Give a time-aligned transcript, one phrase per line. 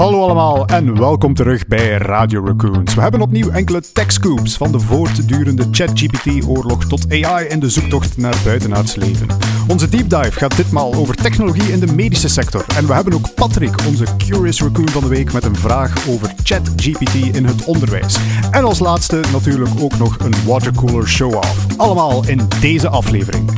[0.00, 2.94] Hallo allemaal en welkom terug bij Radio Raccoons.
[2.94, 8.16] We hebben opnieuw enkele tech scoops van de voortdurende ChatGPT-oorlog tot AI en de zoektocht
[8.16, 9.26] naar buitenaards leven.
[9.68, 12.64] Onze deep dive gaat ditmaal over technologie in de medische sector.
[12.76, 16.32] En we hebben ook Patrick, onze Curious Raccoon van de week, met een vraag over
[16.42, 18.18] ChatGPT in het onderwijs.
[18.50, 21.66] En als laatste natuurlijk ook nog een watercooler show-off.
[21.76, 23.50] Allemaal in deze aflevering.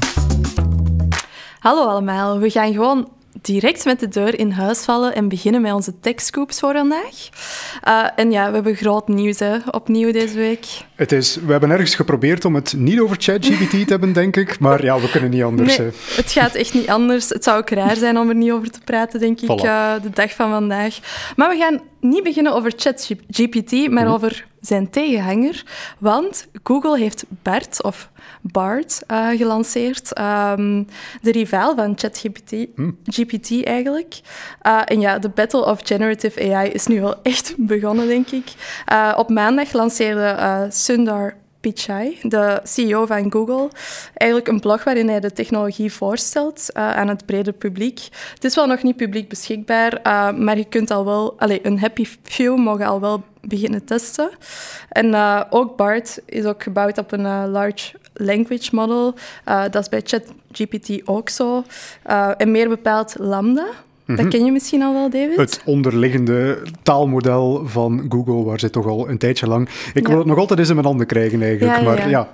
[1.58, 3.08] Hallo allemaal, we gaan gewoon
[3.40, 7.28] direct met de deur in huis vallen en beginnen met onze tech scoops voor vandaag.
[7.88, 9.40] Uh, en ja, we hebben groot nieuws
[9.70, 10.66] opnieuw deze week.
[11.02, 14.58] Het is, we hebben ergens geprobeerd om het niet over ChatGPT te hebben, denk ik.
[14.58, 15.76] Maar ja, we kunnen niet anders.
[15.76, 17.28] Nee, het gaat echt niet anders.
[17.28, 20.10] Het zou ook raar zijn om er niet over te praten, denk ik, uh, de
[20.10, 20.98] dag van vandaag.
[21.36, 25.64] Maar we gaan niet beginnen over ChatGPT, maar mm over zijn tegenhanger.
[25.98, 28.10] Want Google heeft BART, of
[28.40, 30.18] BART, uh, gelanceerd.
[30.18, 30.86] Um,
[31.22, 32.98] de rivaal van ChatGPT, mm.
[33.04, 34.20] GPT eigenlijk.
[34.66, 38.44] Uh, en ja, de Battle of Generative AI is nu wel echt begonnen, denk ik.
[39.16, 43.70] Op maandag lanceerde Sundar Pichai, de CEO van Google,
[44.14, 48.08] eigenlijk een blog waarin hij de technologie voorstelt uh, aan het brede publiek.
[48.34, 51.78] Het is wel nog niet publiek beschikbaar, uh, maar je kunt al wel, allez, een
[51.78, 54.30] happy few mogen al wel beginnen testen.
[54.88, 59.14] En uh, ook BART is ook gebouwd op een large language model.
[59.44, 61.64] dat is bij ChatGPT ook zo.
[62.36, 63.66] en meer bepaald Lambda.
[64.06, 64.28] Dat mhm.
[64.28, 65.36] ken je misschien al wel, David?
[65.36, 69.68] Het onderliggende taalmodel van Google, waar ze toch al een tijdje lang...
[69.94, 71.84] Ik wil het nog altijd eens in mijn handen krijgen, eigenlijk.
[71.84, 72.28] maar ja,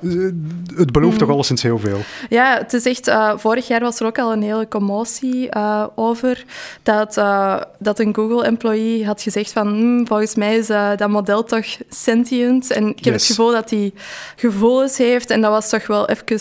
[0.77, 1.19] het belooft mm.
[1.19, 1.99] toch alleszins heel veel.
[2.29, 3.09] Ja, het is echt...
[3.09, 6.45] Uh, vorig jaar was er ook al een hele commotie uh, over
[6.83, 11.67] dat, uh, dat een Google-employee had gezegd van hm, volgens mij is dat model toch
[11.89, 12.71] sentient.
[12.71, 13.93] En ik heb het gevoel dat hij
[14.37, 15.31] gevoelens heeft.
[15.31, 16.39] En dat was toch wel even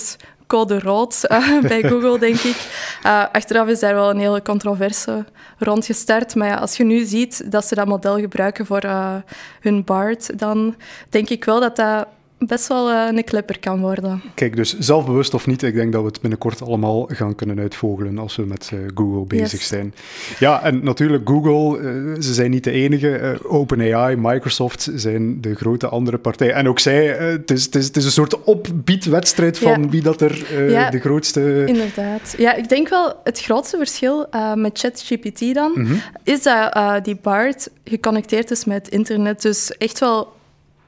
[0.48, 2.58] code rood uh, bij Google, denk ik.
[3.06, 5.26] Uh, achteraf is daar wel een hele controverse
[5.58, 6.36] rond gestart.
[6.36, 9.16] Maar ja, als je nu ziet dat ze dat model gebruiken voor uh,
[9.60, 10.76] hun BART, dan
[11.10, 12.08] denk ik wel dat dat
[12.38, 14.22] best wel uh, een klepper kan worden.
[14.34, 18.18] Kijk, dus zelfbewust of niet, ik denk dat we het binnenkort allemaal gaan kunnen uitvogelen
[18.18, 19.94] als we met uh, Google bezig zijn.
[20.40, 23.40] Ja, en natuurlijk Google, uh, ze zijn niet de enige.
[23.44, 26.54] OpenAI, Microsoft zijn de grote andere partijen.
[26.54, 29.90] En ook zij, het, is, het, is, het is een soort opbiedwedstrijd van ja.
[29.90, 31.64] wie dat er ja, de grootste...
[31.66, 32.36] Inderdaad.
[32.38, 34.26] Ja, ik denk wel het grootste verschil
[34.56, 36.02] met ChatGPT dan, mm -hmm.
[36.24, 39.42] is dat die BART geconnecteerd is met internet.
[39.42, 40.36] Dus echt wel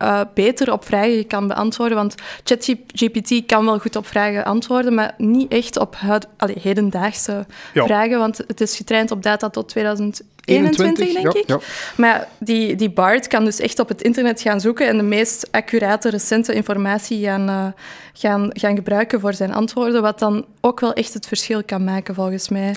[0.03, 1.97] uh, beter op vragen kan beantwoorden.
[1.97, 7.45] Want ChatGPT kan wel goed op vragen antwoorden, maar niet echt op huid, allee, hedendaagse
[7.73, 8.19] vragen.
[8.19, 11.47] Want het is getraind op data tot 2021, denk ik.
[11.47, 11.59] Ja.
[11.97, 15.47] Maar die, die BART kan dus echt op het internet gaan zoeken en de meest
[15.51, 17.66] accurate, recente informatie gaan, uh,
[18.13, 20.01] gaan, gaan gebruiken voor zijn antwoorden.
[20.01, 22.75] Wat dan ook wel echt het verschil kan maken, volgens mij.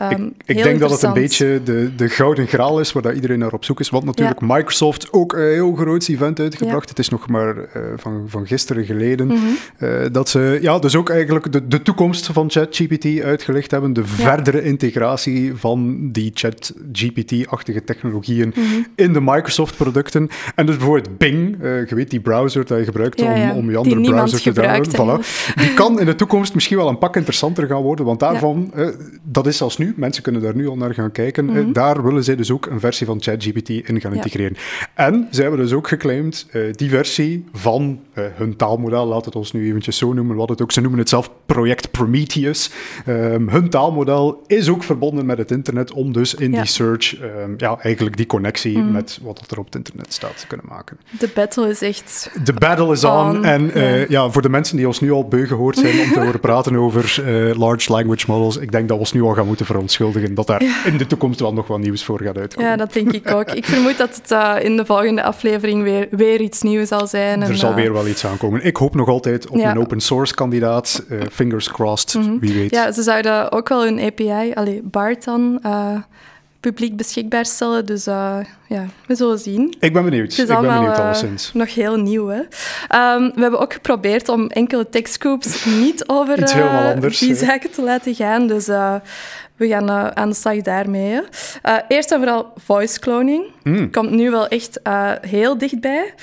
[0.00, 3.14] Um, ik, ik denk dat het een beetje de, de gouden graal is waar dat
[3.14, 3.90] iedereen naar op zoek is.
[3.90, 6.88] Want natuurlijk Microsoft ook een heel groot event uitgebracht.
[6.88, 7.62] Het is nog maar uh,
[7.96, 9.26] van, van gisteren geleden.
[9.26, 9.56] Mm -hmm.
[9.88, 13.92] uh, dat ze ja, dus ook eigenlijk de, de toekomst van ChatGPT uitgelegd hebben.
[13.92, 14.06] De ja.
[14.06, 18.86] verdere integratie van die ChatGPT-achtige technologieën mm -hmm.
[18.94, 20.28] in de Microsoft-producten.
[20.54, 23.76] En dus bijvoorbeeld Bing, uh, je weet die browser dat je gebruikt om, om je
[23.76, 25.20] andere browser te downloaden.
[25.20, 25.54] Voilà.
[25.54, 28.04] Die kan in de toekomst misschien wel een pak interessanter gaan worden.
[28.04, 28.72] Want daarvan,
[29.22, 32.24] dat is zelfs nu mensen kunnen daar nu al naar gaan kijken, mm daar willen
[32.24, 34.56] zij dus ook een versie van ChatGPT in gaan integreren.
[34.94, 39.36] En zij hebben dus ook geclaimd, uh, die versie van uh, hun taalmodel, laat het
[39.36, 42.70] ons nu eventjes zo noemen, wat het ook, ze noemen het zelf project Prometheus.
[43.08, 46.56] Um, hun taalmodel is ook verbonden met het internet om dus in ja.
[46.56, 48.92] die search um, ja, eigenlijk die connectie mm.
[48.92, 50.98] met wat er op het internet staat te kunnen maken.
[51.18, 52.30] De battle is echt...
[52.44, 53.12] De battle is on.
[53.12, 53.44] on.
[53.44, 54.06] En uh, ja.
[54.08, 54.30] ja.
[54.30, 57.22] voor de mensen die ons nu al beu gehoord zijn om te horen praten over
[57.56, 60.62] large language models, ik denk dat we ons nu al gaan moeten verontschuldigen dat daar
[60.62, 60.84] ja.
[60.84, 62.70] in de toekomst wel nog wat nieuws voor gaat uitkomen.
[62.70, 63.50] Ja, dat denk ik ook.
[63.50, 67.42] Ik vermoed dat het uh, in de volgende aflevering weer, weer iets nieuws zal zijn.
[67.42, 68.64] Er en, zal uh, weer wel iets aankomen.
[68.64, 69.70] Ik hoop nog altijd op ja.
[69.70, 71.04] een open source kandidaat.
[71.10, 72.40] Uh, fingers crossed, mm -hmm.
[72.40, 72.70] wie weet.
[72.70, 75.60] Ja, ze zouden ook wel een API, allee, BART dan
[76.60, 77.86] publiek beschikbaar stellen.
[77.86, 78.38] Dus uh,
[78.68, 79.76] ja, we zullen zien.
[79.80, 80.30] Ik ben benieuwd.
[80.30, 81.48] Het is ik allemaal, ben benieuwd alleszins.
[81.48, 82.26] Uh, nog heel nieuw.
[82.26, 82.38] Hè?
[83.14, 88.14] Um, we hebben ook geprobeerd om enkele techscoops niet over uh, die zaken te laten
[88.14, 88.46] gaan.
[88.46, 88.68] Dus
[89.58, 91.12] we gaan uh, aan de slag daarmee.
[91.12, 93.44] Uh, eerst en vooral voice cloning.
[93.62, 93.90] Mm.
[93.90, 96.14] Komt nu wel echt uh, heel dichtbij.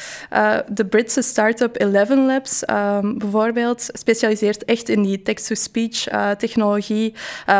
[0.68, 7.14] de Britse start-up Eleven Labs um, bijvoorbeeld specialiseert echt in die text-to-speech technologie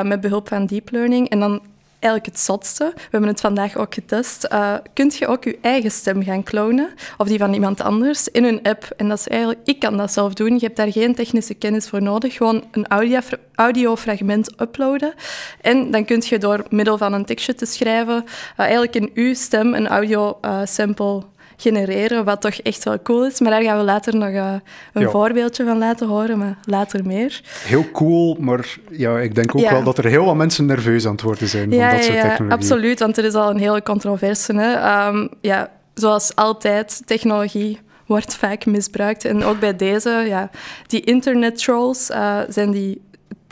[0.04, 1.30] met behulp van deep learning.
[1.30, 1.62] En dan
[2.06, 2.92] eigenlijk het zotste.
[2.96, 4.48] We hebben het vandaag ook getest.
[4.52, 8.44] Uh, kunt je ook je eigen stem gaan klonen, of die van iemand anders, in
[8.44, 8.90] een app.
[8.98, 10.54] En dat is eigenlijk, ik kan dat zelf doen.
[10.54, 12.34] Je hebt daar geen technische kennis voor nodig.
[12.34, 13.20] Gewoon een audio,
[13.56, 15.14] audiofragment uploaden.
[15.62, 19.34] En dan kun je door middel van een tekstje te schrijven, uh, eigenlijk in uw
[19.34, 21.24] stem een audio uh, sample
[21.58, 23.40] genereren, wat toch echt wel cool is.
[23.40, 24.54] Maar daar gaan we later nog uh,
[24.94, 27.42] een voorbeeldje van laten horen, maar later meer.
[27.66, 31.12] Heel cool, maar ja, ik denk ook wel dat er heel wat mensen nerveus aan
[31.12, 32.48] het worden zijn ja, van dat soort technologie.
[32.48, 34.54] Ja, absoluut, want er is al een hele controverse.
[34.56, 35.08] Hè.
[35.08, 39.26] Um, ja, zoals altijd, technologie wordt vaak misbruikt.
[39.26, 40.50] En ook bij deze, ja,
[40.88, 43.02] die internet trolls uh, zijn die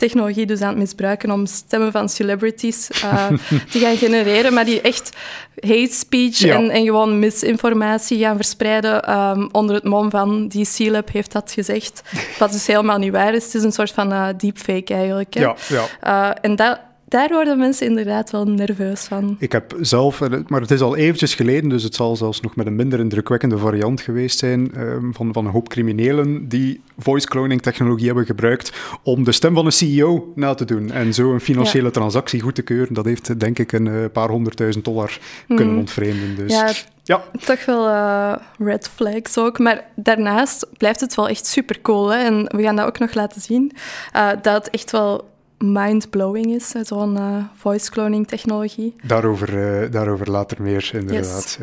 [0.06, 3.26] technologie dus aan het misbruiken om stemmen van celebrities uh,
[3.72, 5.16] te gaan genereren, maar die echt
[5.60, 11.10] hate speech en, en, gewoon misinformatie gaan verspreiden um, onder het mom van die C-Lab
[11.12, 12.02] heeft dat gezegd,
[12.38, 13.44] wat dus helemaal niet waar is.
[13.44, 15.34] Het is een soort van uh, deepfake eigenlijk.
[15.34, 15.40] Hè.
[15.40, 15.84] Ja, ja.
[16.30, 16.78] Uh, en dat
[17.14, 19.36] daar worden mensen inderdaad wel nerveus van.
[19.38, 22.66] Ik heb zelf, maar het is al eventjes geleden, dus het zal zelfs nog met
[22.66, 27.62] een minder indrukwekkende variant geweest zijn um, van, van een hoop criminelen die voice cloning
[27.62, 28.72] technologie hebben gebruikt
[29.02, 32.54] om de stem van een CEO na te doen en zo een financiële transactie goed
[32.54, 32.94] te keuren.
[32.94, 35.78] Dat heeft denk ik een uh, paar honderdduizend dollar kunnen mm.
[35.78, 36.36] ontvreemden.
[36.36, 36.52] Dus.
[36.52, 36.72] Ja,
[37.02, 37.22] ja.
[37.44, 39.58] Toch wel uh, red flags ook.
[39.58, 42.08] Maar daarnaast blijft het wel echt super cool.
[42.08, 42.18] Hè?
[42.18, 43.72] En we gaan dat ook nog laten zien.
[44.16, 45.32] Uh, dat echt wel
[45.72, 48.94] mind-blowing is, zo'n uh, voice cloning technologie.
[49.02, 51.58] Daarover, uh, daarover later meer, inderdaad.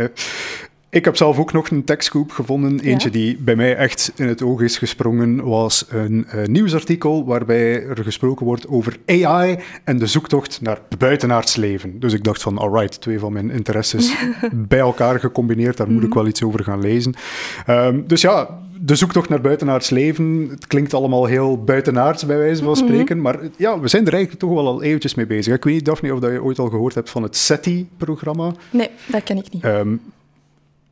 [0.92, 2.80] Ik heb zelf ook nog een tekstgroep gevonden.
[2.80, 7.86] Eentje die bij mij echt in het oog is gesprongen, was een uh, nieuwsartikel waarbij
[7.86, 12.00] er gesproken wordt over AI en de zoektocht naar het buitenaardsleven.
[12.00, 14.16] Dus ik dacht van, alright, twee van mijn interesses
[14.52, 16.18] bij elkaar gecombineerd, daar moet ik mhm.
[16.18, 17.14] wel iets over gaan lezen.
[17.68, 22.64] Um, dus ja, de zoektocht naar buitenaards leven, het klinkt allemaal heel buitenaards bij wijze
[22.64, 22.84] van mhm.
[22.84, 25.56] spreken, maar ja, we zijn er eigenlijk toch wel al eventjes mee bezig.
[25.56, 28.52] Ik weet niet, Daphne, of dat je ooit al gehoord hebt van het SETI-programma.
[28.70, 29.64] Nee, dat ken ik niet.
[29.66, 30.02] Um,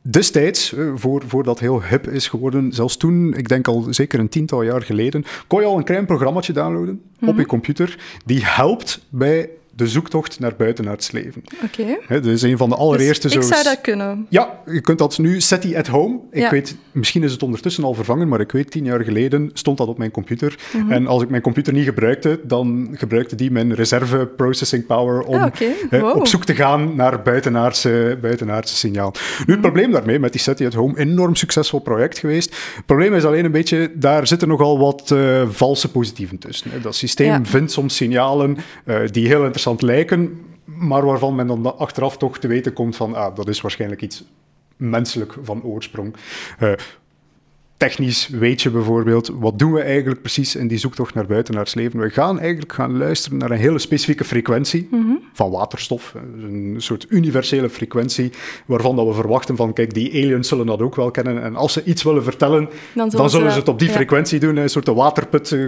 [0.02, 4.18] destijds, eh, voor, voor dat heel hip is geworden, zelfs toen, ik denk al zeker
[4.18, 7.44] een tiental jaar geleden, kon je al een klein programmaatje downloaden op je mhm.
[7.44, 11.42] computer, die helpt bij de zoektocht naar buitenaardsleven.
[11.64, 11.82] Oké.
[11.82, 12.20] Okay.
[12.20, 13.28] Dat is een van de allereerste...
[13.28, 14.26] Dus ik zou dat kunnen.
[14.28, 15.40] Ja, je kunt dat nu...
[15.40, 16.18] SETI at home.
[16.30, 19.78] Ik weet, misschien is het ondertussen al vervangen, maar ik weet, tien jaar geleden stond
[19.78, 20.58] dat op mijn computer.
[20.72, 20.92] Mhm.
[20.92, 25.52] En als ik mijn computer niet gebruikte, dan gebruikte die mijn reserve processing power om
[25.90, 29.14] ah, op zoek te gaan naar buitenaardse, buitenaardse signaal.
[29.46, 32.56] Nu, het probleem daarmee, met die SETI at home, enorm succesvol project geweest.
[32.76, 36.70] Het probleem is alleen een beetje, daar zitten nogal wat uh, valse positieven tussen.
[36.82, 42.16] Dat systeem vindt soms signalen uh, die heel interessant lijken, maar waarvan men dan achteraf
[42.16, 44.24] toch te weten komt van, ah, dat is waarschijnlijk iets
[44.76, 46.14] menselijk van oorsprong.
[46.60, 46.72] Uh,
[47.80, 52.00] technisch weet je bijvoorbeeld, wat doen we eigenlijk precies in die zoektocht naar buitenaards leven?
[52.00, 55.12] We gaan eigenlijk gaan luisteren naar een hele specifieke frequentie mhm.
[55.32, 56.14] van waterstof.
[56.42, 58.30] Een soort universele frequentie
[58.66, 61.42] waarvan dat we verwachten van, kijk, die aliens zullen dat ook wel kennen.
[61.42, 64.56] En als ze iets willen vertellen, dan zullen, ze, het op die frequentie doen.
[64.56, 65.60] Een soort waterput, eh,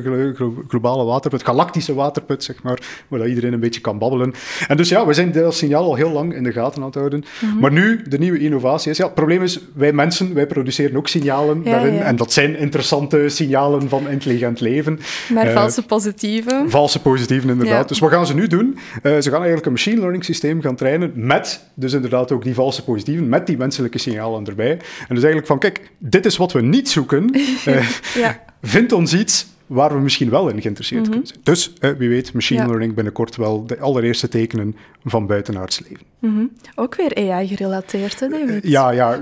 [0.69, 4.35] globale waterput, galactische waterput, zeg maar, waar iedereen een beetje kan babbelen.
[4.69, 6.95] En dus ja, we zijn dat signaal al heel lang in de gaten aan het
[6.95, 7.25] houden.
[7.41, 7.59] Mhm.
[7.59, 11.09] Maar nu, de nieuwe innovatie is, ja, het probleem is, wij mensen, wij produceren ook
[11.09, 12.01] signalen daarin.
[12.03, 15.01] En dat zijn interessante signalen van intelligent leven.
[15.33, 16.71] Maar uh, valse positieven.
[16.71, 17.89] Valse positieven, inderdaad.
[17.89, 18.79] Dus wat gaan ze nu doen?
[19.03, 22.55] Uh, ze gaan eigenlijk een machine learning systeem gaan trainen met, dus inderdaad ook die
[22.55, 24.71] valse positieven, met die menselijke signalen erbij.
[24.71, 24.79] En
[25.15, 27.37] dus eigenlijk van, kijk, dit is wat we niet zoeken.
[27.67, 28.41] Uh, ja.
[28.63, 31.41] Vind ons iets waar we misschien wel in geïnteresseerd mm kunnen zijn.
[31.43, 36.07] Dus eh, wie weet, machine learning binnenkort wel de allereerste tekenen van buitenaards leven.
[36.19, 36.45] Mhm.
[36.75, 38.69] Ook weer AI-gerelateerd, hè, David?
[38.69, 39.13] ja, ja.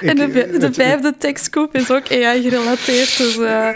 [0.00, 3.68] en de, de vijfde tekstkoep is ook AI-gerelateerd, dus uh,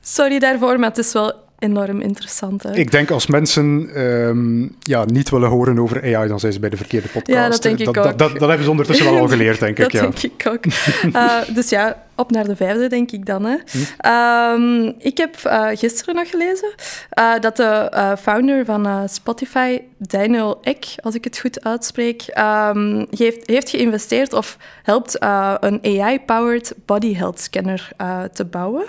[0.00, 2.76] sorry daarvoor, maar het is wel enorm interessant.
[2.76, 6.70] Ik denk als mensen um, ja, niet willen horen over AI, dan zijn ze bij
[6.70, 7.38] de verkeerde podcast.
[7.38, 8.04] Ja, dat denk ik dat, ook.
[8.04, 9.92] Dat, dat, dat, hebben ze ondertussen wel al geleerd, denk ik.
[9.92, 10.64] dat denk ik ook.
[11.12, 13.44] Uh, dus ja, op naar de vijfde, denk ik dan.
[13.44, 13.56] Hè.
[13.70, 14.60] Hm?
[14.60, 16.74] Um, ik heb uh, gisteren nog gelezen
[17.18, 22.24] uh, dat de founder van Spotify, Daniel Ek, als ik het goed uitspreek,
[22.74, 25.16] um, heeft, heeft geïnvesteerd of helpt
[25.60, 27.88] een AI-powered body health scanner
[28.32, 28.84] te bouwen.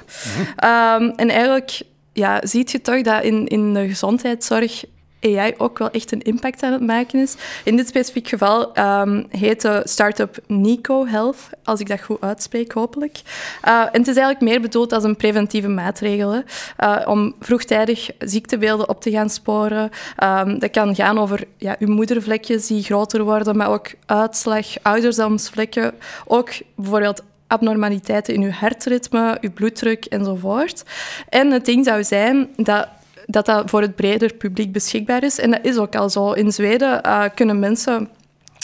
[0.57, 1.09] Hm?
[1.15, 1.81] En eigenlijk
[2.17, 4.83] ja, ziet je toch dat in, in de gezondheidszorg
[5.21, 7.35] AI ook wel echt een impact aan het maken is.
[7.63, 12.71] In dit specifiek geval um, heet de start-up Nico Health, als ik dat goed uitspreek,
[12.71, 13.21] hopelijk.
[13.67, 18.89] Uh, en het is eigenlijk meer bedoeld als een preventieve maatregel, uh, om vroegtijdig ziektebeelden
[18.89, 19.89] op te gaan sporen.
[20.23, 25.93] Um, dat kan gaan over ja, uw moedervlekjes die groter worden, maar ook uitslag, ouderdomsvlekken,
[26.25, 30.83] ook bijvoorbeeld abnormaliteiten in uw hartritme, uw bloeddruk enzovoort.
[31.29, 32.87] En het ding zou zijn dat
[33.29, 35.39] dat dat voor het breder publiek beschikbaar is.
[35.39, 36.31] En dat is ook al zo.
[36.31, 38.09] In Zweden uh, kunnen mensen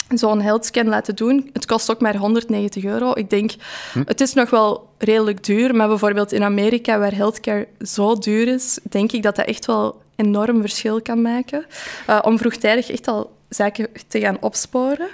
[0.08, 1.50] zo'n healthscan laten doen.
[1.52, 3.12] Het kost ook maar 190 euro.
[3.14, 3.52] Ik denk,
[3.92, 4.02] hm.
[4.06, 8.78] het is nog wel redelijk duur, maar bijvoorbeeld in Amerika, waar healthcare zo duur is,
[8.82, 11.66] denk ik dat dat echt wel enorm verschil kan maken.
[12.10, 15.08] Uh, om vroegtijdig echt al zaken te gaan opsporen.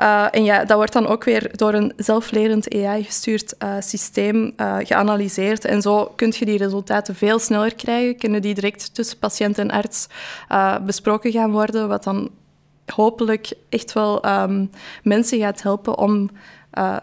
[0.00, 4.76] Uh, en ja, dat wordt dan ook weer door een zelflerend AI-gestuurd uh, systeem uh,
[4.78, 5.64] geanalyseerd.
[5.64, 8.16] En zo kun je die resultaten veel sneller krijgen.
[8.16, 10.06] Kunnen die direct tussen patiënt en arts
[10.84, 12.30] besproken gaan worden, wat dan
[12.94, 14.70] hopelijk echt wel um,
[15.02, 16.30] mensen gaat helpen om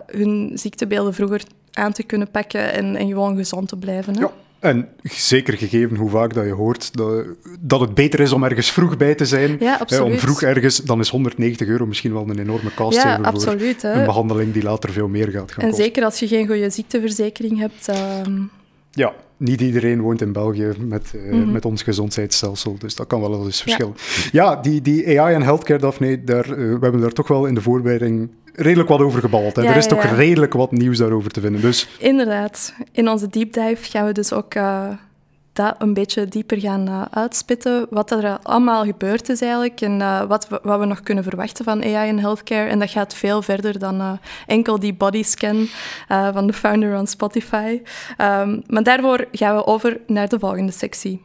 [0.07, 4.31] hun ziektebeelden vroeger aan te kunnen pakken en, en gewoon gezond te blijven.
[4.63, 7.25] En zeker gegeven hoe vaak dat je hoort dat,
[7.59, 9.57] dat het beter is om ergens vroeg bij te zijn.
[9.59, 10.03] Ja, absoluut.
[10.03, 13.89] om vroeg ergens, dan is 190 euro misschien wel een enorme kost ja, absoluut, voor
[13.89, 15.85] een behandeling die later veel meer gaat gaan En kosten.
[15.85, 17.89] zeker als je geen goede ziekteverzekering hebt.
[17.89, 17.95] Uh...
[18.91, 23.45] Ja, niet iedereen woont in België met, uh, met ons gezondheidsstelsel, dus dat kan wel
[23.45, 23.95] eens verschillen.
[24.31, 27.45] Ja, ja die, die AI en healthcare, Daphne, daar, uh, we hebben daar toch wel
[27.45, 29.55] in de voorbereiding redelijk wat over gebabbeld.
[29.55, 31.61] Ja, er is toch redelijk wat nieuws daarover te vinden.
[31.61, 31.87] Dus...
[31.99, 32.73] Inderdaad.
[32.91, 34.87] In onze deep dive gaan we dus ook uh,
[35.53, 37.87] dat een beetje dieper gaan uh, uitspitten.
[37.89, 41.65] Wat er allemaal gebeurd is eigenlijk en uh, wat, we, wat we nog kunnen verwachten
[41.65, 42.69] van AI en healthcare.
[42.69, 45.67] En dat gaat veel verder dan enkel die bodyscan
[46.07, 47.81] van de founder van Spotify.
[48.17, 51.21] Um, maar daarvoor gaan we over naar de volgende sectie.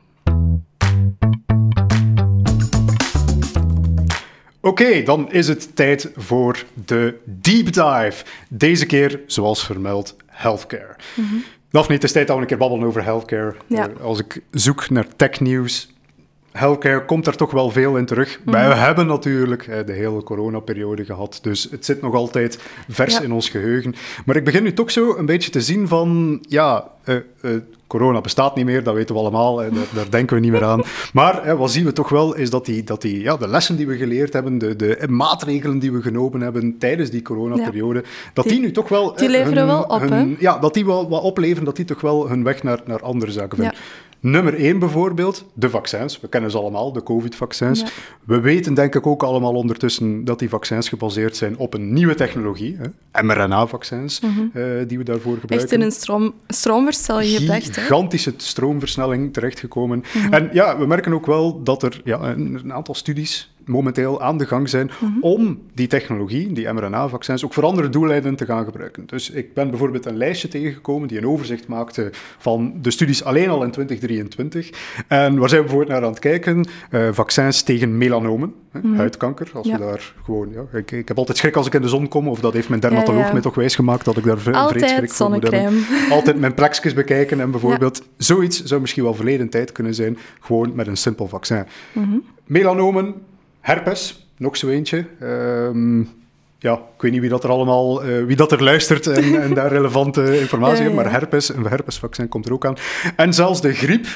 [4.61, 8.25] Oké, okay, dan is het tijd voor de deep dive.
[8.49, 10.97] Deze keer, zoals vermeld, healthcare.
[11.15, 11.45] Mm -hmm.
[11.71, 13.55] Daphne, het is tijd dat we een keer babbelen over healthcare.
[13.67, 13.89] Ja.
[13.89, 15.89] Uh, als ik zoek naar technieuws,
[16.53, 18.41] healthcare komt er toch wel veel in terug.
[18.45, 18.53] Mm.
[18.53, 23.23] We hebben natuurlijk de hele coronaperiode gehad, dus het zit nog altijd vers ja.
[23.23, 23.95] in ons geheugen.
[24.25, 27.17] Maar ik begin nu toch zo een beetje te zien van, ja, uh,
[27.87, 30.83] corona bestaat niet meer, dat weten we allemaal, daar, daar, denken we niet meer aan.
[31.13, 33.87] Maar wat zien we toch wel, is dat, die, dat die, ja, de lessen die
[33.87, 38.31] we geleerd hebben, de, de maatregelen die we genomen hebben tijdens die coronaperiode, ja.
[38.33, 39.15] dat die, die, nu toch wel...
[39.15, 40.37] Die leveren hun, wel op, hun?
[40.39, 43.33] Ja, dat die wel wat opleveren, dat die toch wel hun weg naar, naar andere
[43.33, 43.75] zaken vinden.
[43.77, 44.08] Ja.
[44.21, 46.21] Nummer één bijvoorbeeld, de vaccins.
[46.21, 47.81] We kennen ze allemaal, de COVID-vaccins.
[47.81, 47.87] Ja.
[48.25, 52.15] We weten denk ik ook allemaal ondertussen dat die vaccins gebaseerd zijn op een nieuwe
[52.15, 52.77] technologie,
[53.23, 54.41] mRNA-vaccins, Mhm.
[54.55, 55.69] uh, die we daarvoor gebruiken.
[55.69, 57.77] Echt in een stroom, stroomversnelling gebracht?
[57.77, 60.05] Gigantische stroomversnelling terechtgekomen.
[60.15, 60.33] Mhm.
[60.33, 64.39] En ja, we merken ook wel dat er ja, een, een aantal studies momenteel aan
[64.39, 65.13] de gang zijn Mhm.
[65.21, 69.03] om die technologie, die mRNA-vaccins, ook voor andere doeleinden te gaan gebruiken.
[69.07, 73.49] Dus ik ben bijvoorbeeld een lijstje tegengekomen die een overzicht maakte van de studies alleen
[73.49, 74.71] al in 2023.
[75.09, 76.67] En waar zijn we bijvoorbeeld naar aan het kijken?
[76.91, 78.95] Uh, vaccins tegen melanomen, Mhm.
[78.95, 79.51] huidkanker.
[79.55, 79.73] Als Ja.
[79.79, 80.49] we daar gewoon...
[80.53, 82.69] Ja, ik, ik heb altijd schrik als ik in de zon kom, of dat heeft
[82.69, 83.33] mijn dermatoloog Ja, ja.
[83.33, 86.11] mij toch wijsgemaakt dat ik daar vre- vreed Altijd schrik voor moet hebben zonnecrème.
[86.15, 90.75] altijd mijn plekjes bekijken en bijvoorbeeld zoiets zou misschien wel verleden tijd kunnen zijn, gewoon
[90.75, 91.65] met een simpel vaccin.
[91.93, 92.17] Mhm.
[92.47, 93.15] Melanomen,
[93.69, 95.07] herpes, nog zo eentje.
[95.21, 96.01] Ehm,
[96.59, 99.55] ja, ik weet niet wie dat er allemaal, eh, wie dat er luistert en, en
[99.55, 102.77] daar relevante informatie Ja, heeft, maar herpes, een herpesvaccin komt er ook aan.
[103.17, 104.07] En zelfs de griep,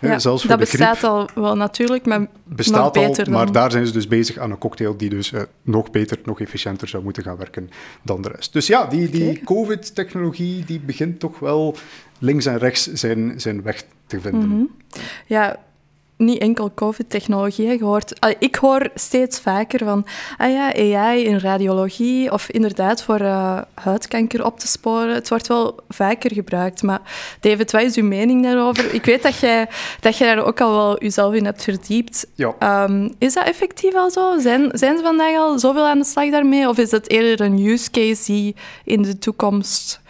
[0.00, 3.32] Ja, zelfs voor dat de griep bestaat al wel natuurlijk, maar bestaat nog beter al,
[3.32, 6.40] maar daar zijn ze dus bezig aan een cocktail die dus eh, nog beter, nog
[6.40, 7.70] efficiënter zou moeten gaan werken
[8.02, 8.52] dan de rest.
[8.52, 9.44] Dus ja, die, die.
[9.44, 11.76] COVID-technologie die begint toch wel
[12.18, 14.48] links en rechts zijn, zijn weg te vinden.
[14.48, 14.64] Mhm.
[15.26, 15.58] Ja,
[16.20, 17.82] niet enkel COVID-technologie.
[17.82, 23.20] hoort, ah, ik hoor steeds vaker van ah ja, AI in radiologie of inderdaad voor
[23.20, 25.14] eh, huidkanker op te sporen.
[25.14, 26.82] Het wordt wel vaker gebruikt.
[26.82, 27.00] Maar
[27.40, 28.94] David, wat is uw mening daarover?
[28.94, 29.68] Ik weet dat jij,
[30.00, 32.26] dat jij daar ook al wel jezelf in hebt verdiept.
[32.34, 32.54] Ja.
[32.58, 34.38] Ehm, is dat effectief al zo?
[34.38, 36.68] Zijn, zijn ze vandaag al zoveel aan de slag daarmee?
[36.68, 40.00] Of is dat eerder een use case die in de toekomst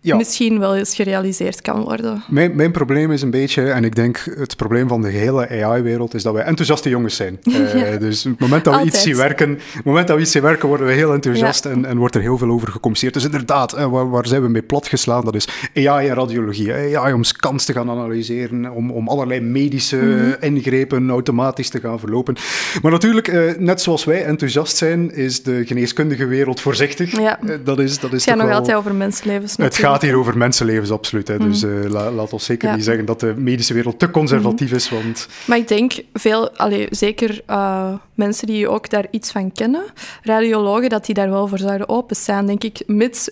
[0.00, 0.16] Ja.
[0.16, 2.22] misschien wel eens gerealiseerd kan worden?
[2.28, 6.14] Mijn, mijn probleem is een beetje, en ik denk het probleem van de hele AI-wereld,
[6.14, 7.38] is dat wij enthousiaste jongens zijn.
[7.58, 7.96] Eh, Ja.
[7.96, 10.42] Dus op het moment dat we iets zien werken, het moment dat we iets zien
[10.42, 13.14] werken, worden we heel enthousiast en, en wordt er heel veel over gecommuniceerd.
[13.14, 15.24] Dus inderdaad, eh, waar, waar zijn we mee platgeslaan?
[15.24, 16.72] Dat is AI en radiologie.
[16.98, 20.34] AI om scans te gaan analyseren, om, om allerlei medische Mhm.
[20.54, 22.36] ingrepen automatisch te gaan verlopen.
[22.82, 27.18] Maar natuurlijk, eh, net zoals wij enthousiast zijn, is de geneeskundige wereld voorzichtig.
[27.20, 27.38] Ja.
[27.64, 28.56] Dat is, dat is Het gaat nog wel...
[28.56, 29.86] altijd over mensenlevens Het natuurlijk.
[29.98, 31.28] Gaat hier over mensenlevens, absoluut.
[31.28, 31.38] Hè.
[31.38, 32.74] Dus eh, la- laat ons zeker Ja.
[32.74, 36.86] niet zeggen dat de medische wereld te conservatief is, want Maar ik denk veel, allee,
[36.90, 39.82] zeker eh, mensen die ook daar iets van kennen,
[40.22, 43.30] radiologen, dat die daar wel voor zouden openstaan, denk ik, mits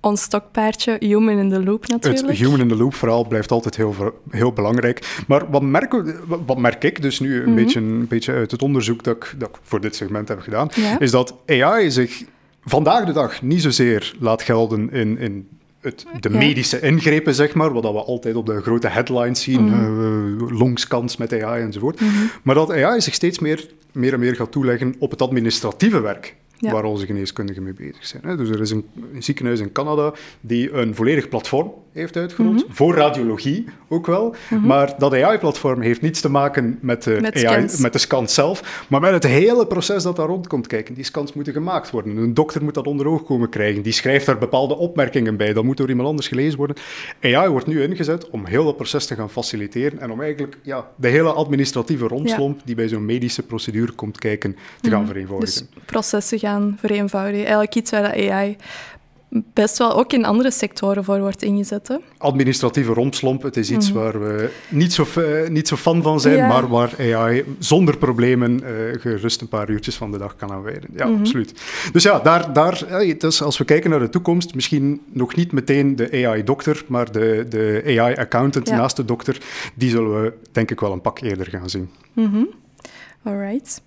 [0.00, 2.28] ons stokpaardje human in the loop natuurlijk.
[2.28, 3.94] het human in the loop verhaal blijft altijd heel,
[4.30, 5.22] heel belangrijk.
[5.26, 6.16] Maar wat, merken
[6.46, 7.54] wat- merk ik dus nu een, Mhm.
[7.54, 10.68] beetje, een beetje uit het onderzoek dat ik, dat ik voor dit segment heb gedaan,
[10.74, 10.98] Ja.
[11.00, 12.22] is dat AI zich
[12.64, 15.48] vandaag de dag niet zozeer laat gelden in, in
[15.82, 20.20] het, de medische ingrepen, zeg maar, wat we altijd op de grote headlines zien, mm
[20.52, 22.00] longskans met AI enzovoort.
[22.00, 22.10] Mhm.
[22.42, 26.36] Maar dat AI zich steeds meer, meer en meer gaat toeleggen op het administratieve werk
[26.58, 28.36] waar onze geneeskundigen mee bezig zijn.
[28.36, 28.84] Dus er is een,
[29.18, 32.72] ziekenhuis in Canada die een volledig platform heeft uitgerold, mhm.
[32.72, 34.34] voor radiologie ook wel.
[34.50, 34.66] Mhm.
[34.66, 38.86] Maar dat AI-platform heeft niets te maken met de, met, AI, met de scans zelf,
[38.88, 40.94] maar met het hele proces dat daar rond komt kijken.
[40.94, 42.16] Die scans moeten gemaakt worden.
[42.16, 43.82] Een dokter moet dat onder oog komen krijgen.
[43.82, 45.52] Die schrijft daar bepaalde opmerkingen bij.
[45.52, 46.76] Dat moet door iemand anders gelezen worden.
[47.20, 50.88] AI wordt nu ingezet om heel dat proces te gaan faciliteren en om eigenlijk ja,
[50.96, 55.08] de hele administratieve rondslomp die bij zo'n medische procedure komt kijken, te gaan mhm.
[55.08, 55.68] vereenvoudigen.
[55.74, 57.40] Dus processen gaan vereenvoudigen.
[57.40, 58.56] Eigenlijk iets waar de AI
[59.32, 61.98] best wel ook in andere sectoren voor wordt ingezet.
[62.18, 63.98] Administratieve rompslomp, het is iets mhm.
[63.98, 68.60] waar we niet zo, uh, niet zo fan van zijn, maar waar AI zonder problemen
[68.62, 70.88] uh, gerust een paar uurtjes van de dag kan aanwijden.
[70.96, 71.18] Ja, mhm.
[71.18, 71.54] absoluut.
[71.92, 75.96] Dus ja, daar, daar, dus als we kijken naar de toekomst, misschien nog niet meteen
[75.96, 79.40] de AI-dokter, maar de, de AI-accountant naast de dokter,
[79.74, 81.90] die zullen we denk ik wel een pak eerder gaan zien.
[82.12, 82.48] Mm
[83.22, 83.82] All right.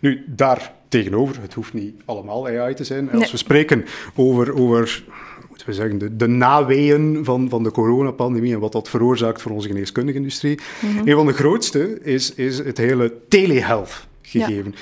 [0.00, 3.10] Nu, daar tegenover, het hoeft niet allemaal AI te zijn.
[3.10, 3.84] Als we spreken
[4.14, 5.04] over, over
[5.48, 9.52] moeten we zeggen, de, de naweeën van, van de coronapandemie en wat dat veroorzaakt voor
[9.52, 10.58] onze geneeskundige industrie.
[10.80, 11.08] Mhm.
[11.08, 14.74] Een van de grootste is, is het hele telehealth gegeven.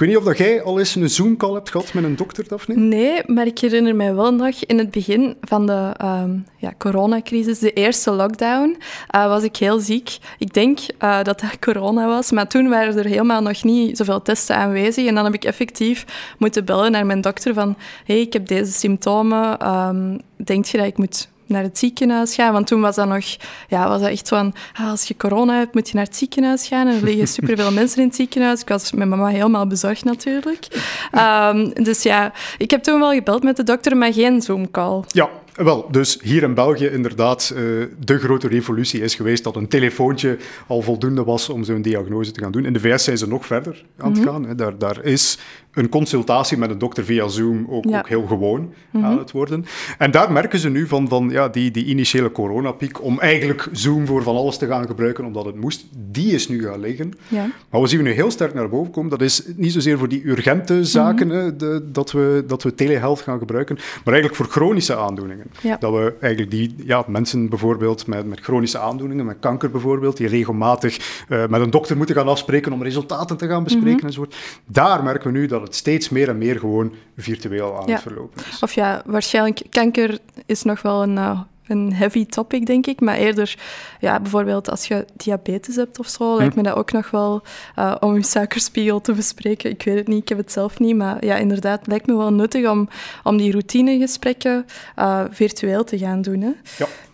[0.00, 2.48] Ik weet niet of dat jij al eens een Zoom-call hebt gehad met een dokter,
[2.48, 2.74] Daphne?
[2.74, 7.58] Nee, maar ik herinner mij wel nog in het begin van de um, ja, coronacrisis,
[7.58, 8.76] de eerste lockdown,
[9.14, 10.18] uh, was ik heel ziek.
[10.38, 14.22] Ik denk uh, dat dat corona was, maar toen waren er helemaal nog niet zoveel
[14.22, 15.06] testen aanwezig.
[15.06, 16.04] En dan heb ik effectief
[16.38, 20.86] moeten bellen naar mijn dokter van hey, ik heb deze symptomen, um, denk je dat
[20.86, 22.52] ik moet naar het ziekenhuis gaan.
[22.52, 23.24] Want toen was dat nog,
[23.68, 26.66] ja, was dat echt van, ah, als je corona hebt, moet je naar het ziekenhuis
[26.66, 26.86] gaan.
[26.86, 28.60] En er liggen superveel mensen in het ziekenhuis.
[28.60, 30.66] Ik was met mama helemaal bezorgd natuurlijk.
[31.12, 35.02] Um, dus ja, ik heb toen wel gebeld met de dokter, maar geen Zoom-call.
[35.08, 37.58] Ja, wel, dus hier in België inderdaad uh,
[37.98, 42.40] de grote revolutie is geweest dat een telefoontje al voldoende was om zo'n diagnose te
[42.40, 42.64] gaan doen.
[42.64, 44.28] In de VS zijn ze nog verder aan het mhm.
[44.28, 44.44] gaan.
[44.46, 44.54] Hè.
[44.54, 45.38] Daar, daar is
[45.74, 49.18] een consultatie met een dokter via Zoom ook, ook heel gewoon aan mhm.
[49.18, 49.64] het worden.
[49.98, 54.06] En daar merken ze nu van, van ja, die, die initiële coronapiek, om eigenlijk Zoom
[54.06, 57.12] voor van alles te gaan gebruiken, omdat het moest, die is nu gaan liggen.
[57.28, 57.46] Ja.
[57.70, 59.10] Maar we zien nu heel sterk naar boven komen.
[59.10, 61.56] Dat is niet zozeer voor die urgente zaken mhm.
[61.56, 65.46] de, dat, we, dat we telehealth gaan gebruiken, maar eigenlijk voor chronische aandoeningen.
[65.78, 70.28] Dat we eigenlijk die ja, mensen bijvoorbeeld met, met chronische aandoeningen, met kanker bijvoorbeeld, die
[70.28, 74.36] regelmatig uh, met een dokter moeten gaan afspreken om resultaten te gaan bespreken mm enzovoort.
[74.66, 78.42] Daar merken we nu dat het steeds meer en meer gewoon virtueel aan het verlopen
[78.50, 78.62] is.
[78.62, 83.00] Of ja, waarschijnlijk kanker is nog wel een, uh, een heavy topic, denk ik.
[83.00, 83.58] Maar eerder,
[84.00, 86.60] ja, bijvoorbeeld als je diabetes hebt of zo, lijkt hm.
[86.60, 87.42] me dat ook nog wel
[87.78, 89.70] uh, om je suikerspiegel te bespreken.
[89.70, 90.96] Ik weet het niet, ik heb het zelf niet.
[90.96, 92.88] Maar ja, inderdaad, lijkt me wel nuttig om,
[93.22, 94.66] om die routinegesprekken
[94.98, 96.40] uh, virtueel te gaan doen.
[96.40, 96.52] Hè.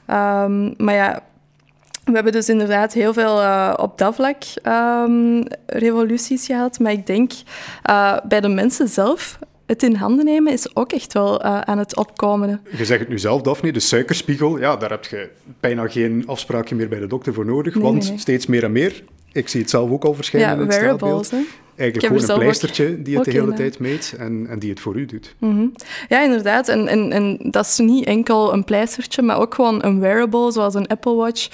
[0.06, 0.44] Ja.
[0.44, 1.22] Um, maar ja,
[2.06, 6.78] we hebben dus inderdaad heel veel uh, op dat vlak um, revoluties gehad.
[6.78, 7.32] Maar ik denk
[7.90, 11.78] uh, bij de mensen zelf het in handen nemen is ook echt wel uh, aan
[11.78, 12.60] het opkomen.
[12.76, 16.74] Je zegt het nu zelf, Daphne, de suikerspiegel, ja, daar heb je bijna geen afspraakje
[16.74, 19.02] meer bij de dokter voor nodig, want steeds meer en meer.
[19.32, 21.38] Ik zie het zelf ook al verschijnen ja, in het wearables, hè?
[21.76, 24.96] Eigenlijk gewoon een pleistertje die het de hele tijd meet en, en, die het voor
[24.96, 25.34] u doet.
[25.38, 25.72] Mm
[26.08, 26.68] Ja, inderdaad.
[26.68, 30.74] En, en, en dat is niet enkel een pleistertje, maar ook gewoon een wearable, zoals
[30.74, 31.48] een Apple Watch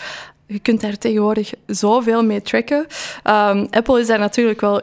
[0.52, 2.86] je kunt daar tegenwoordig zoveel mee tracken.
[3.24, 4.82] Um, Apple is daar natuurlijk wel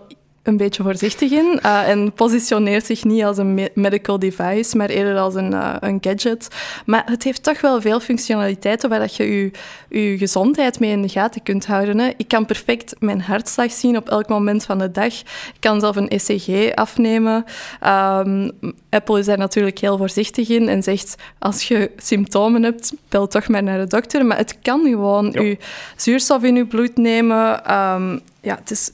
[0.49, 5.17] een beetje voorzichtig in uh, en positioneert zich niet als een medical device, maar eerder
[5.17, 6.47] als een, uh, een gadget.
[6.85, 9.51] Maar het heeft toch wel veel functionaliteiten waar dat je je,
[9.89, 11.99] je gezondheid mee in de gaten kunt houden.
[11.99, 12.11] Hè.
[12.17, 15.13] Ik kan perfect mijn hartslag zien op elk moment van de dag.
[15.53, 17.45] Ik kan zelf een ECG afnemen.
[17.87, 18.51] Um,
[18.89, 23.47] Apple is daar natuurlijk heel voorzichtig in en zegt als je symptomen hebt, bel toch
[23.47, 24.25] maar naar de dokter.
[24.25, 25.41] Maar het kan gewoon ja.
[25.41, 25.57] je
[25.95, 27.73] zuurstof in je bloed nemen.
[27.75, 28.91] Um, ja, het is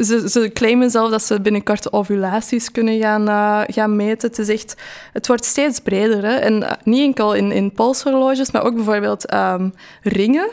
[0.00, 4.28] ze, ze, claimen zelf dat ze binnenkort ovulaties kunnen gaan, uh, gaan meten.
[4.28, 4.74] Het, is echt,
[5.12, 6.24] het wordt steeds breder.
[6.24, 6.34] Hè?
[6.34, 10.48] En uh, niet enkel in, in polshorloges, maar ook bijvoorbeeld um, ringen.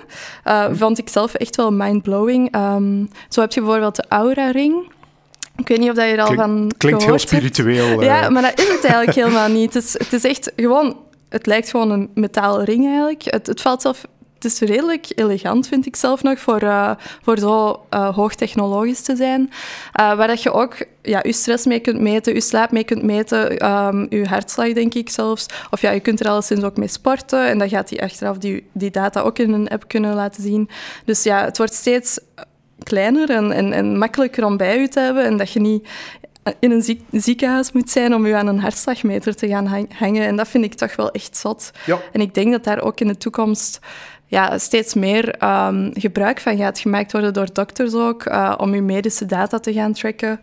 [0.48, 2.56] Uh, vond ik zelf echt wel mindblowing.
[2.56, 4.92] Um, zo heb je bijvoorbeeld de Aura-ring.
[5.56, 8.04] Ik weet niet of dat je er al Klink, van Klinkt heel spiritueel.
[8.04, 9.74] Ja, maar dat is het eigenlijk helemaal niet.
[9.74, 10.98] Het is, het is echt gewoon...
[11.30, 13.24] Het lijkt gewoon een metalen ring eigenlijk.
[13.24, 14.06] Het, het valt zelf
[14.44, 19.16] het is redelijk elegant, vind ik zelf nog, voor, uh, voor zo uh, hoogtechnologisch te
[19.16, 19.42] zijn.
[19.42, 23.04] Uh, waar dat je ook ja, je stress mee kunt meten, je slaap mee kunt
[23.04, 25.46] meten, um, je hartslag, denk ik zelfs.
[25.70, 27.48] Of ja, je kunt er alleszins ook mee sporten.
[27.48, 30.70] En dan gaat hij achteraf die, die data ook in een app kunnen laten zien.
[31.06, 32.20] Dus ja, het wordt steeds
[32.84, 35.26] kleiner en, en, en makkelijker om bij je te hebben.
[35.26, 35.88] En dat je niet
[36.60, 40.26] in een ziekenhuis moet zijn om u aan een hartslagmeter te gaan hangen.
[40.26, 41.72] En dat vind ik toch wel echt zot.
[41.86, 42.00] Ja.
[42.12, 43.80] En ik denk dat daar ook in de toekomst
[44.34, 48.84] ja, steeds meer um, gebruik van gaat gemaakt worden door dokters ook, uh, om uw
[48.84, 50.40] medische data te gaan tracken.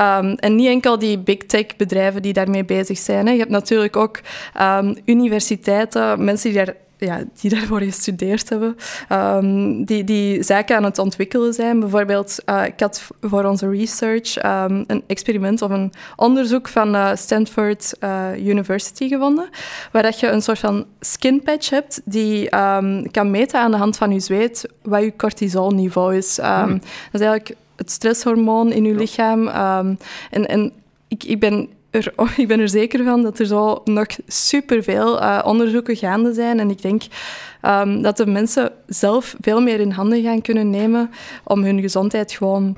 [0.00, 3.26] Um, en niet enkel die big tech bedrijven die daarmee bezig zijn.
[3.26, 3.32] Hè.
[3.32, 4.20] Je hebt natuurlijk ook
[4.60, 6.74] um, universiteiten, mensen die daar
[7.04, 8.76] ja, die daarvoor gestudeerd hebben,
[9.12, 11.80] um, die, die zaken aan het ontwikkelen zijn.
[11.80, 17.14] Bijvoorbeeld, uh, ik had voor onze research um, een experiment of een onderzoek van uh,
[17.14, 19.48] Stanford uh, University gevonden,
[19.92, 23.76] waar dat je een soort van skin patch hebt die um, kan meten aan de
[23.76, 26.38] hand van je zweet wat je cortisolniveau is.
[26.38, 26.72] Hmm.
[27.12, 29.48] Dat is eigenlijk het stresshormoon in je lichaam.
[30.30, 30.72] en, en
[31.08, 31.68] ik, ik ben
[32.16, 36.60] oh, ik ben er zeker van dat er zo nog superveel uh, onderzoeken gaande zijn.
[36.60, 37.02] En ik denk
[37.62, 41.10] um, dat de mensen zelf veel meer in handen gaan kunnen nemen
[41.44, 42.76] om hun gezondheid gewoon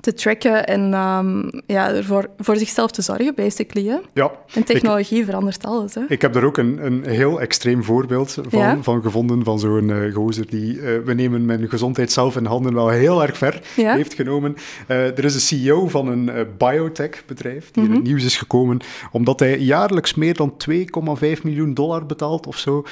[0.00, 3.88] te tracken en um, ja, ervoor voor zichzelf te zorgen, basically.
[3.88, 3.96] Hè?
[4.12, 4.30] Ja.
[4.54, 5.94] En technologie verandert alles.
[5.94, 6.00] Hè?
[6.08, 10.14] Ik heb er ook een, een heel extreem voorbeeld van, van gevonden, van zo'n uh,
[10.14, 14.14] gozer die, uh, we nemen mijn gezondheid zelf in handen, wel heel erg ver heeft
[14.14, 14.56] genomen.
[14.88, 18.08] Uh, er is een CEO van een biotech-bedrijf die in het mhm.
[18.08, 18.78] nieuws is gekomen,
[19.12, 22.84] omdat hij jaarlijks meer dan 2,5 miljoen dollar betaalt of zo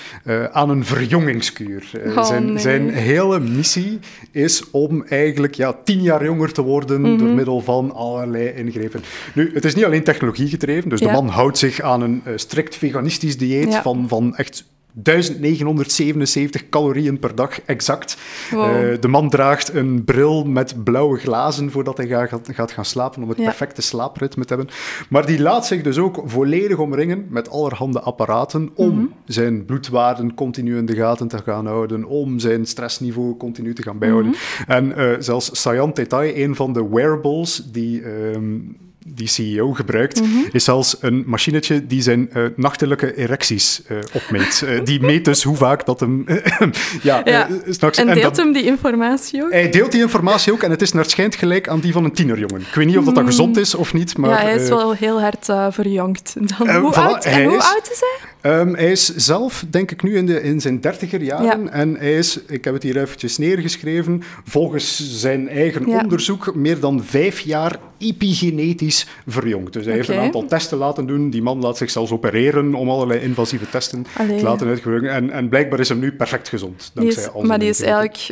[0.52, 1.90] aan een verjongingskuur.
[2.16, 2.58] Oh, zijn, nee.
[2.58, 3.98] zijn hele missie
[4.30, 7.34] is om eigenlijk ja, tien jaar jonger te worden door mhm.
[7.34, 9.02] middel van allerlei ingrepen.
[9.34, 12.32] Nu, het is niet alleen technologie gedreven, dus de man houdt zich aan een uh,
[12.36, 14.64] strikt veganistisch dieet van, van echt
[15.02, 18.16] 1977 calorieën per dag, exact.
[18.52, 18.60] Uh,
[19.00, 23.28] de man draagt een bril met blauwe glazen voordat hij gaat, gaat gaan slapen, om
[23.28, 24.74] het perfecte slaapritme te hebben.
[25.08, 29.06] Maar die laat zich dus ook volledig omringen met allerhande apparaten om mhm.
[29.24, 33.98] zijn bloedwaarden continu in de gaten te gaan houden, om zijn stressniveau continu te gaan
[33.98, 34.30] bijhouden.
[34.30, 34.70] Mhm.
[34.70, 38.02] En uh, zelfs Sayan Detail, een van de wearables die...
[38.02, 38.58] Ehm,
[39.06, 40.38] die CEO gebruikt, mhm.
[40.52, 44.62] is zelfs een machinetje die zijn uh, nachtelijke erecties uh, opmeet.
[44.64, 46.24] Uh, die meet dus hoe vaak dat hem...
[47.02, 47.48] ja, ja.
[47.96, 49.50] en deelt hem die informatie ook?
[49.50, 52.04] Hij deelt die informatie ook en het is naar het schijnt gelijk aan die van
[52.04, 52.60] een tienerjongen.
[52.60, 53.30] Ik weet niet of dat, dat mm.
[53.30, 54.30] gezond is of niet, maar...
[54.30, 56.34] Ja, hij is wel heel hard verjongd.
[56.58, 58.32] Dan, hoe, oud, en hoe oud is hij?
[58.46, 61.72] Um, hij is zelf, denk ik, nu in, de, in zijn dertiger jaren.
[61.72, 67.04] En hij is, ik heb het hier eventjes neergeschreven, volgens zijn eigen onderzoek meer dan
[67.04, 69.72] vijf jaar epigenetisch verjongd.
[69.72, 71.30] Dus hij heeft een aantal testen laten doen.
[71.30, 75.10] Die man laat zich zelfs opereren om allerlei invasieve testen te laten uitvoeren.
[75.10, 76.90] En, en blijkbaar is hem nu perfect gezond.
[76.94, 78.30] Dankzij is, maar die is eigenlijk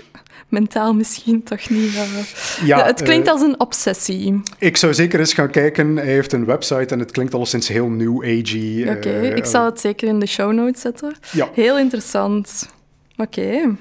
[0.53, 1.95] mentaal misschien toch niet...
[1.95, 2.67] Uh...
[2.67, 4.41] Ja, het klinkt uh, als een obsessie.
[4.59, 5.97] Ik zou zeker eens gaan kijken.
[5.97, 8.83] Hij heeft een website en het klinkt alleszins heel new agey.
[8.83, 11.15] Oké, okay, uh, ik zal het zeker in de show notes zetten.
[11.33, 11.49] Ja.
[11.53, 12.69] Heel interessant.
[13.17, 13.41] Oké.
[13.41, 13.77] Okay.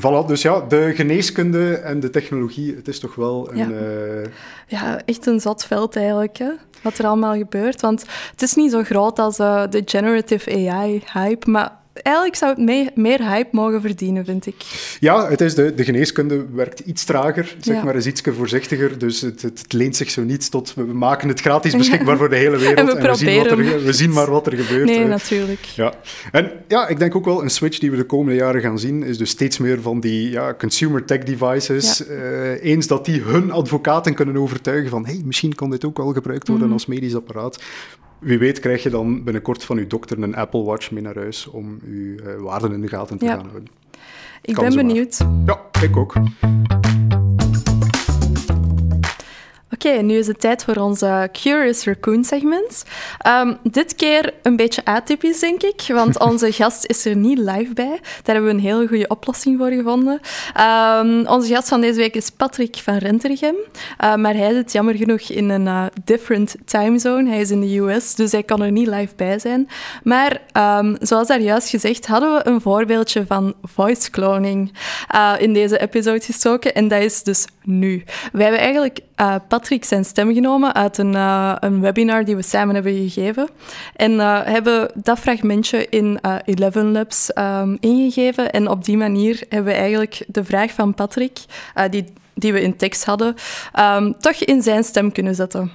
[0.00, 3.70] Voilà, dus ja, de geneeskunde en de technologie, het is toch wel een...
[3.70, 4.30] Ja,
[4.66, 6.50] ja echt een zat veld eigenlijk, hè,
[6.82, 7.80] wat er allemaal gebeurt.
[7.80, 13.28] Want het is niet zo groot als de generative AI-hype, maar eigenlijk zou het meer
[13.28, 14.54] hype mogen verdienen, vind ik.
[15.00, 18.98] Ja, het is de, de geneeskunde werkt iets trager, zeg maar, is iets voorzichtiger.
[18.98, 22.36] Dus het, het, leent zich zo niet tot we maken het gratis beschikbaar voor de
[22.36, 22.78] hele wereld.
[22.78, 24.86] en we, zien, wat er, we zien maar wat er gebeurt.
[24.86, 25.60] Nee, natuurlijk.
[25.60, 25.94] Ja.
[26.32, 29.02] En ja, ik denk ook wel een switch die we de komende jaren gaan zien,
[29.02, 32.08] is dus steeds meer van die ja, consumer tech devices.
[32.08, 36.12] Uh, eens dat die hun advocaten kunnen overtuigen van hey, misschien kan dit ook wel
[36.12, 36.74] gebruikt worden mhm.
[36.74, 37.58] als medisch apparaat
[38.18, 41.46] wie weet krijg je dan binnenkort van uw dokter een Apple Watch mee naar huis
[41.46, 43.68] om uw uh, waarden in de gaten te gaan houden.
[44.42, 45.26] Ik ben benieuwd.
[45.46, 46.14] Ja, ik ook.
[49.76, 52.84] Oké, nu is het tijd voor onze Curious Raccoon segment.
[53.18, 57.74] Ehm, dit keer een beetje atypisch, denk ik, want onze gast is er niet live
[57.74, 57.98] bij.
[58.22, 60.20] Daar hebben we een hele goede oplossing voor gevonden.
[60.60, 63.54] Um, onze gast van deze week is Patrick van Rentergem,
[64.04, 67.30] uh, maar hij zit jammer genoeg in een uh, different time zone.
[67.30, 69.68] Hij is in de US, dus hij kan er niet live bij zijn.
[70.02, 70.40] Maar
[70.80, 74.72] um, zoals daar juist gezegd, hadden we een voorbeeldje van voice cloning
[75.14, 78.04] uh, in deze episode gestoken en dat is dus nu.
[78.32, 82.42] We hebben eigenlijk Patrick Patrick zijn stem genomen uit een, uh, een webinar die we
[82.42, 83.48] samen hebben gegeven.
[83.94, 88.52] En uh, hebben dat fragmentje in uh, Eleven Labs um, ingegeven.
[88.52, 91.38] En op die manier hebben we eigenlijk de vraag van Patrick,
[91.90, 93.34] die, die we in tekst hadden,
[93.78, 95.70] um, toch in zijn stem kunnen zetten.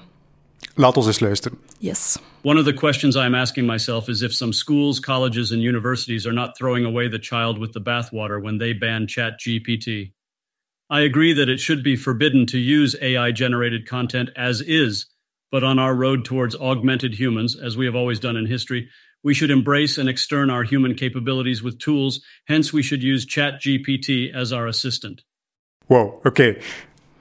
[0.76, 1.58] Laat ons eens luisteren.
[1.78, 2.18] Yes.
[2.42, 6.36] One of the questions I'm asking myself is if some schools, colleges, and universities are
[6.36, 10.12] not throwing away the child with the bathwater when they ban ChatGPT.
[10.92, 15.06] I agree that it should be forbidden to use AI generated content as is,
[15.50, 18.90] but on our road towards augmented humans, as we have always done in history,
[19.24, 22.20] we should embrace and extern our human capabilities with tools.
[22.46, 25.24] Hence, we should use ChatGPT as our assistant.
[25.88, 26.28] Oké.
[26.28, 26.62] Okay.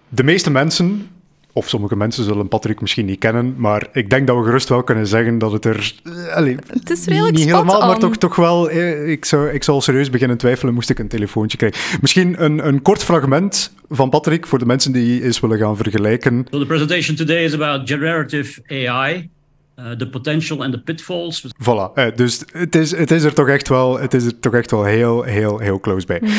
[0.09, 1.09] De meeste mensen
[1.53, 4.83] of sommige mensen zullen Patrick misschien niet kennen, maar ik denk dat we gerust wel
[4.83, 5.95] kunnen zeggen dat het er...
[6.05, 8.71] Eh, allez, het is redelijk Niet helemaal, maar toch, toch wel...
[8.71, 12.01] Eh, ik, zou, ik zal serieus beginnen twijfelen, moest ik een telefoontje krijgen.
[12.01, 16.47] Misschien een, een kort fragment van Patrick, voor de mensen die eens willen gaan vergelijken.
[16.51, 19.31] So the presentation today is about generative AI.
[19.79, 21.47] Uh, the potential and the pitfalls.
[21.63, 24.55] Voilà, uh, dus het is, het is er toch echt wel, het is er toch
[24.55, 26.19] echt wel heel, heel, heel close bij.
[26.23, 26.31] Mm.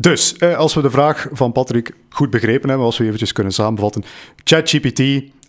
[0.00, 3.52] Dus, eh, als we de vraag van Patrick goed begrepen hebben, als we eventjes kunnen
[3.52, 4.04] samenvatten.
[4.44, 5.00] ChatGPT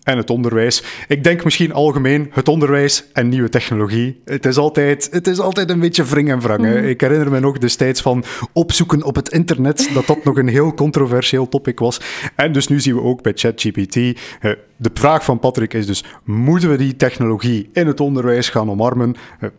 [0.04, 0.84] en het onderwijs.
[1.08, 4.22] Ik denk misschien algemeen het onderwijs en nieuwe technologie.
[4.26, 6.60] Het is altijd, het is altijd een beetje wring en wrang.
[6.60, 6.66] Mm.
[6.66, 10.74] Ik herinner me nog destijds van opzoeken op het internet, dat dat nog een heel
[10.74, 12.02] controversieel topic was.
[12.36, 13.96] En dus nu zien we ook bij ChatGPT.
[13.96, 14.14] Uh,
[14.78, 19.16] de vraag van Patrick is dus, moeten we die technologie in het onderwijs gaan omarmen?
[19.42, 19.50] Uh,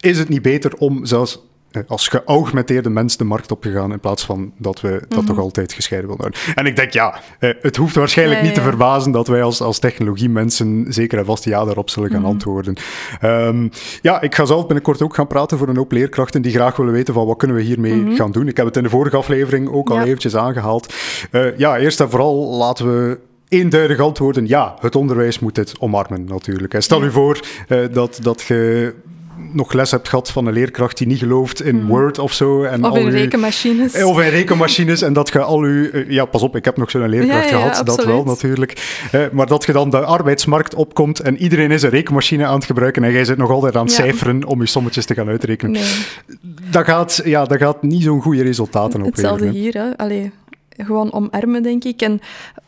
[0.00, 1.42] is het niet beter om zelfs eh,
[1.86, 5.72] als geaugmenteerde mens de markt opgegaan in plaats van dat we dat mm toch altijd
[5.72, 6.54] gescheiden willen houden.
[6.54, 9.78] En ik denk, ja, eh, het hoeft waarschijnlijk niet te verbazen dat wij als, als
[9.78, 12.28] technologiemensen zeker en vast ja daarop zullen gaan mhm.
[12.28, 12.76] antwoorden.
[13.22, 13.70] Um,
[14.02, 16.92] ja, ik ga zelf binnenkort ook gaan praten voor een hoop leerkrachten die graag willen
[16.92, 18.48] weten van wat kunnen we hiermee mm gaan doen.
[18.48, 20.94] Ik heb het in de vorige aflevering ook al eventjes aangehaald.
[21.30, 24.46] Uh, ja, eerst en vooral laten we eenduidig antwoorden.
[24.46, 26.74] Ja, het onderwijs moet dit omarmen natuurlijk.
[26.78, 28.94] Stel u voor uh, dat, dat je
[29.52, 31.86] nog les hebt gehad van een leerkracht die niet gelooft in mhm.
[31.86, 32.62] Word of zo.
[32.62, 33.92] En of in rekenmachines.
[33.92, 35.02] Eh, of in rekenmachines.
[35.02, 35.90] en dat je al je...
[35.90, 39.06] Eh, ja, pas op, ik heb nog zo'n leerkracht gehad, dat wel natuurlijk.
[39.12, 42.64] Uh, maar dat je dan de arbeidsmarkt opkomt en iedereen is een rekenmachine aan het
[42.64, 45.72] gebruiken en jij zit nog altijd aan het cijferen om je sommetjes te gaan uitrekenen.
[45.72, 45.84] Nee.
[46.70, 49.30] Dat, gaat, ja, dat gaat niet zo'n goede resultaten opleveren.
[49.30, 49.96] Hetzelfde hier, hè.
[49.96, 50.32] Allee,
[50.76, 52.00] gewoon omarmen, denk ik.
[52.02, 52.20] En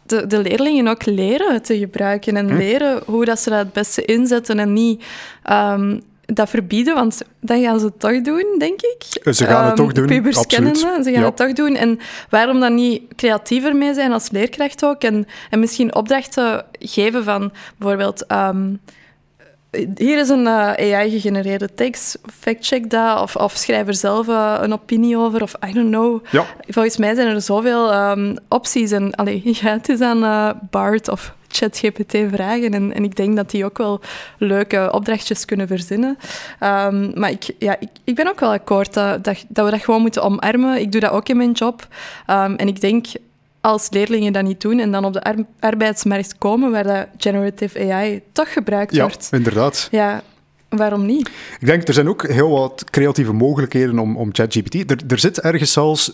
[0.06, 2.56] de, de leerlingen ook leren te gebruiken en hm.
[2.56, 5.04] leren hoe dat ze dat het beste inzetten en niet...
[5.50, 9.34] Um, dat verbieden, want dan gaan ze het toch doen, denk ik.
[9.34, 10.80] Ze gaan het toch ehm, doen, Pubers absoluut.
[10.80, 11.76] kennen ze gaan het toch doen.
[11.76, 11.98] En
[12.30, 15.02] waarom dan niet creatiever mee zijn als leerkracht ook?
[15.02, 18.26] En, en misschien opdrachten geven van bijvoorbeeld...
[18.26, 18.72] Ehm,
[19.94, 24.72] hier is een uh, AI-gegenereerde tekst, fact-check dat, of, of schrijf er zelf uh, een
[24.72, 26.24] opinie over, of I don't know.
[26.30, 26.44] Ja.
[26.68, 28.90] Volgens mij zijn er zoveel um, opties.
[28.90, 32.74] En allee, ja, het is aan uh, Bart of ChatGPT vragen.
[32.74, 34.00] En, en ik denk dat die ook wel
[34.38, 36.18] leuke opdrachtjes kunnen verzinnen.
[36.60, 39.82] Um, maar ik, ja, ik, ik ben ook wel akkoord dat, dat, dat, we dat
[39.82, 40.80] gewoon moeten omarmen.
[40.80, 41.86] Ik doe dat ook in mijn job.
[42.30, 43.06] Um, en ik denk
[43.60, 48.22] als leerlingen dat niet doen en dan op de arbeidsmarkt komen waar dat generative AI
[48.32, 49.28] toch gebruikt wordt.
[49.30, 49.88] Ja, inderdaad.
[49.90, 50.22] Ja,
[50.68, 51.30] waarom niet?
[51.60, 54.90] Ik denk, er zijn ook heel wat creatieve mogelijkheden om, om ChatGPT.
[54.90, 56.12] Er, er zit ergens zelfs,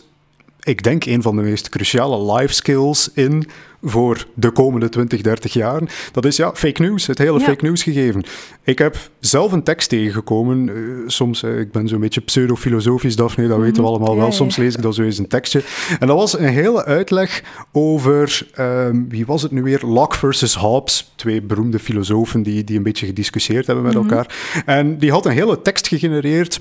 [0.60, 3.48] ik denk, een van de meest cruciale life skills in
[3.82, 5.82] voor de komende 20, 30 jaar.
[6.12, 8.24] Dat is ja, fake news, het hele fake news gegeven.
[8.64, 10.68] Ik heb zelf een tekst tegengekomen.
[10.68, 13.90] Uh, soms, uh, ik ben zo'n beetje pseudo-filosofisch, Daphne, dat weten we mhm.
[13.90, 14.32] allemaal wel.
[14.32, 15.62] Soms lees ik dan zo eens een tekstje.
[15.98, 19.80] En dat was een hele uitleg over, um, wie was het nu weer?
[19.86, 24.02] Locke versus Hobbes, twee beroemde filosofen die, die een beetje gediscussieerd hebben met mhm.
[24.02, 24.34] elkaar.
[24.66, 26.60] En die had een hele tekst gegenereerd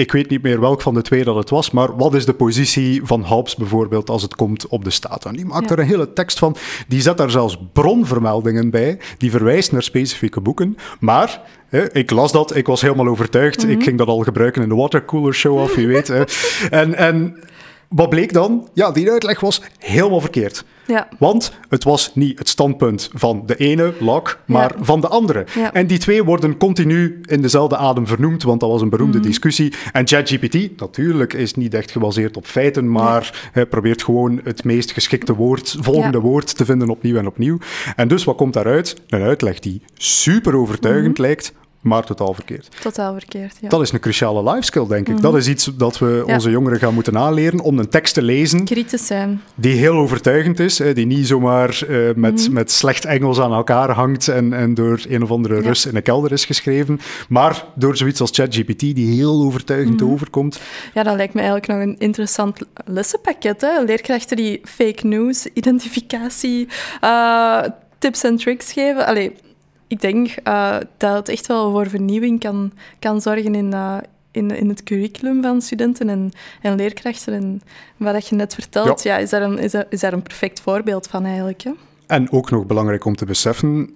[0.00, 2.32] ik weet niet meer welk van de twee dat het was, maar wat is de
[2.32, 5.24] positie van Hobbes bijvoorbeeld als het komt op de staat?
[5.24, 5.74] En die maakt ja.
[5.74, 6.56] er een hele tekst van,
[6.88, 12.32] die zet daar zelfs bronvermeldingen bij, die verwijst naar specifieke boeken, maar hè, ik las
[12.32, 13.84] dat, ik was helemaal overtuigd, ik mhm.
[13.84, 16.08] ging dat al gebruiken in de watercooler show of wie weet.
[16.08, 16.22] Hè.
[16.70, 17.36] En, en
[17.90, 18.68] wat bleek dan?
[18.72, 20.64] Ja, die uitleg was helemaal verkeerd.
[20.86, 21.08] Ja.
[21.18, 25.44] Want het was niet het standpunt van de ene, Locke, maar van de andere.
[25.72, 29.26] En die twee worden continu in dezelfde adem vernoemd, want dat was een beroemde mhm.
[29.26, 29.72] discussie.
[29.92, 34.92] En ChatGPT, natuurlijk, is niet echt gebaseerd op feiten, maar hij probeert gewoon het meest
[34.92, 37.58] geschikte woord, volgende woord te vinden opnieuw en opnieuw.
[37.96, 38.96] En dus wat komt daaruit?
[39.08, 41.22] Een uitleg die super overtuigend mhm.
[41.22, 42.68] lijkt, maar totaal verkeerd.
[42.80, 43.68] Totaal verkeerd, ja.
[43.68, 45.14] Dat is een cruciale life skill, denk ik.
[45.14, 45.22] Mhm.
[45.22, 48.64] Dat is iets dat we onze jongeren gaan moeten aanleren om een tekst te lezen.
[48.64, 49.42] Kritisch zijn.
[49.54, 53.90] Die heel overtuigend is, die niet zomaar uh, met, mm met slecht Engels aan elkaar
[53.90, 57.96] hangt en, en door een of andere Rus in een kelder is geschreven, maar door
[57.96, 60.10] zoiets als ChatGPT die heel overtuigend mhm.
[60.10, 60.60] overkomt.
[60.94, 63.60] Ja, dat lijkt me eigenlijk nog een interessant lessenpakket.
[63.60, 63.82] Hè?
[63.84, 66.68] Leerkrachten die fake news, identificatie,
[67.04, 67.62] uh,
[67.98, 69.06] tips en tricks geven.
[69.06, 69.32] Allee,
[69.90, 73.96] ik denk uh, dat het echt wel voor vernieuwing kan, kan zorgen in, uh,
[74.30, 76.30] in, in het curriculum van studenten en,
[76.62, 77.32] en leerkrachten.
[77.32, 77.62] En
[77.96, 79.16] wat je net vertelt, ja.
[79.16, 81.62] is, daar een, is, daar, is daar een perfect voorbeeld van eigenlijk.
[81.62, 81.70] Hè?
[82.06, 83.94] En ook nog belangrijk om te beseffen,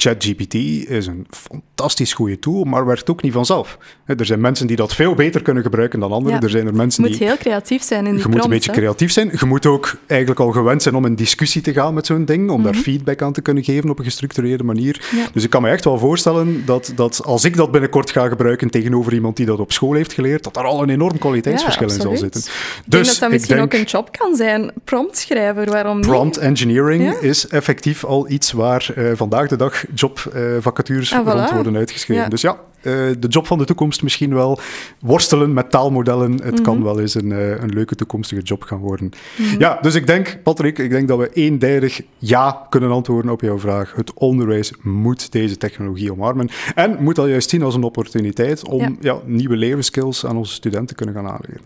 [0.00, 0.54] ChatGPT
[0.88, 3.78] is een fantastisch goede tool, maar werkt ook niet vanzelf.
[4.06, 6.40] Er zijn mensen die dat veel beter kunnen gebruiken dan anderen.
[6.40, 8.72] Er zijn er mensen je moet heel creatief zijn in die Je moet een beetje
[8.72, 9.30] creatief zijn.
[9.38, 12.50] Je moet ook eigenlijk al gewend zijn om in discussie te gaan met zo'n ding,
[12.50, 12.82] om daar mhm.
[12.82, 15.04] feedback aan te kunnen geven op een gestructureerde manier.
[15.32, 18.70] Dus ik kan me echt wel voorstellen dat, dat als ik dat binnenkort ga gebruiken
[18.70, 22.00] tegenover iemand die dat op school heeft geleerd, dat daar al een enorm kwaliteitsverschil in
[22.00, 22.40] zal zitten.
[22.40, 22.50] Dus
[22.84, 24.72] ik denk dat dat misschien ook een job kan zijn.
[24.84, 26.06] Promptschrijver, waarom niet?
[26.06, 31.76] Prompt engineering is effectief al iets waar uh, vandaag de dag jobvacatures ah, rond worden
[31.76, 32.30] uitgeschreven.
[32.30, 34.58] Dus ja, uh, de job van de toekomst misschien wel.
[35.00, 36.42] Worstelen met taalmodellen.
[36.42, 36.84] Het kan mhm.
[36.84, 39.10] wel eens een, uh, een leuke toekomstige job gaan worden.
[39.36, 39.58] Mhm.
[39.58, 43.58] Ja, dus ik denk, Patrick, ik denk dat we eendijdig ja kunnen antwoorden op jouw
[43.58, 43.92] vraag.
[43.96, 46.48] Het onderwijs moet deze technologie omarmen.
[46.74, 48.92] En moet dat juist zien als een opportuniteit om ja.
[49.00, 51.62] ja nieuwe levensskills aan onze studenten te kunnen gaan aanleren.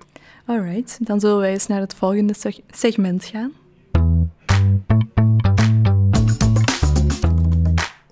[0.46, 2.34] Alright, dan zullen wij eens naar het volgende
[2.70, 3.52] segment gaan.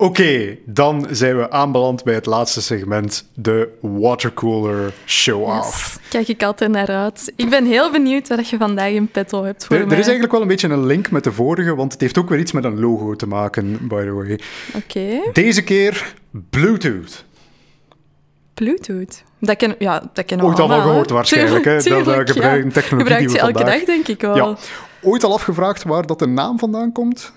[0.03, 5.99] Oké, dan zijn we aanbeland bij het laatste segment, de watercooler show-off.
[5.99, 7.33] Yes, kijk ik altijd naar uit.
[7.35, 9.91] Ik ben heel benieuwd wat je vandaag in petto hebt voor er, mij.
[9.91, 12.29] Er is eigenlijk wel een beetje een link met de vorige, want het heeft ook
[12.29, 14.39] weer iets met een logo te maken, by the way.
[14.75, 15.31] Oké.
[15.33, 16.13] Deze keer
[16.49, 17.25] Bluetooth.
[18.53, 19.23] Bluetooth?
[19.39, 21.63] Dat ken, ja, dat kennen we Ooit al wel gehoord waarschijnlijk.
[21.63, 21.89] Tuurlijk, hè?
[21.93, 22.69] dat uh, gebruik, ja.
[22.69, 24.35] technologie Gebruikt je elke dag, denk ik wel.
[24.35, 24.55] Ja.
[25.01, 27.33] Ooit al afgevraagd waar dat de naam vandaan komt?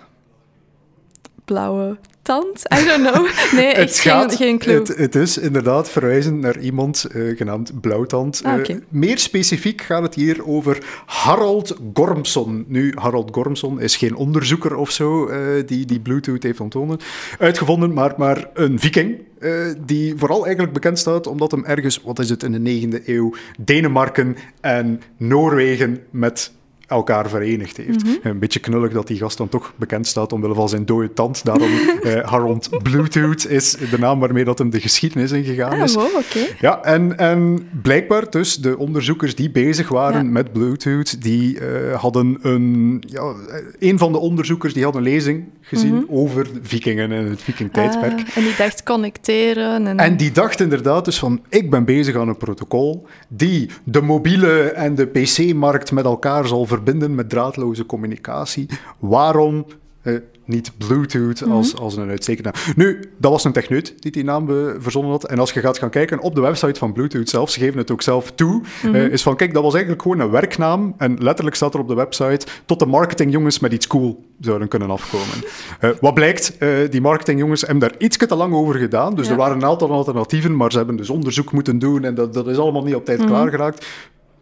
[1.47, 2.63] Blauwe tand?
[2.75, 3.27] I don't know.
[3.61, 4.79] Nee, het gaat, geen, geen clue.
[4.79, 8.41] Het, het, is inderdaad verwijzend naar iemand uh, genaamd Blauwtand.
[8.45, 8.77] Ah, okay.
[8.77, 12.65] uh, meer specifiek gaat het hier over Harold Gormson.
[12.69, 16.99] Nu, Harold Gormson is geen onderzoeker of zo uh, die, die Bluetooth heeft ontwonnen,
[17.39, 19.25] uitgevonden, maar, maar een viking.
[19.39, 23.05] Uh, die vooral eigenlijk bekend staat omdat hem ergens, wat is het, in de 9e
[23.05, 26.53] eeuw, Denemarken en Noorwegen met
[26.87, 28.05] elkaar verenigd heeft.
[28.05, 28.15] Mhm.
[28.23, 31.45] Een beetje knullig dat die gast dan toch bekend staat omwille van zijn dode tand.
[31.45, 31.71] Daarom
[32.03, 35.97] eh, Harold Bluetooth is de naam waarmee dat hem de geschiedenis ingegaan is.
[35.97, 36.57] Ah, wow, okay.
[36.61, 42.39] Ja, en, en blijkbaar dus de onderzoekers die bezig waren met Bluetooth, die uh, hadden
[42.43, 43.03] een...
[43.07, 43.35] Ja,
[43.79, 46.17] een van de onderzoekers die had een lezing gezien mm -hmm.
[46.17, 48.21] over vikingen en het vikingtijdperk.
[48.21, 49.87] Uh, en die dacht connecteren.
[49.87, 49.99] En...
[49.99, 54.63] en die dacht inderdaad dus van, ik ben bezig aan een protocol die de mobiele
[54.63, 56.76] en de PC-markt met elkaar zal verbinden
[57.15, 58.69] met draadloze communicatie.
[58.99, 59.67] Waarom
[60.03, 61.83] eh, niet Bluetooth als, mhm.
[61.83, 62.75] als een uitstekende naam.
[62.77, 65.25] Nu, dat was een techneut die die naam verzonnen had.
[65.25, 67.91] En als je gaat gaan kijken op de website van Bluetooth zelf, ze geven het
[67.91, 70.95] ook zelf toe, mm is van, kijk, dat was eigenlijk gewoon een werknaam.
[70.97, 74.91] En letterlijk staat er op de website, tot de marketingjongens met iets cool zouden kunnen
[74.91, 75.45] afkomen.
[75.81, 76.59] Uh, wat blijkt,
[76.91, 79.15] die marketingjongens hebben daar iets te lang over gedaan.
[79.15, 82.35] Dus er waren een aantal alternatieven, maar ze hebben dus onderzoek moeten doen en dat,
[82.35, 83.87] dat is allemaal niet op tijd mm klaargeraakt.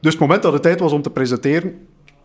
[0.01, 1.75] Dus het moment dat het tijd was om te presenteren,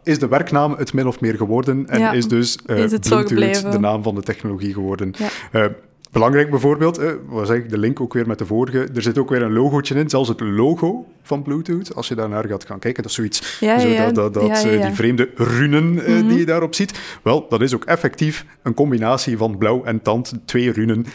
[0.03, 3.79] is de werknaam het min of meer geworden en is dus uh, is Bluetooth de
[3.79, 5.13] naam van de technologie geworden.
[5.17, 5.29] Ja.
[5.61, 5.71] Uh,
[6.11, 9.17] belangrijk bijvoorbeeld, uh, wat zeg ik, de link ook weer met de vorige, er zit
[9.17, 12.65] ook weer een logootje in, zelfs het logo van Bluetooth, als je daar naar gaat
[12.65, 16.27] gaan kijken, dat is zoiets, ja, zo dat, dat, dat die vreemde runen mm -hmm.
[16.27, 20.33] die je daarop ziet, wel, dat is ook effectief een combinatie van blauw en tand,
[20.45, 21.05] twee runen